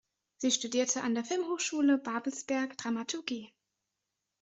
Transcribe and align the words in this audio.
Sie 0.37 0.49
studierte 0.49 1.03
an 1.03 1.13
der 1.13 1.23
Filmhochschule 1.23 1.99
Babelsberg 1.99 2.75
Dramaturgie. 2.75 3.53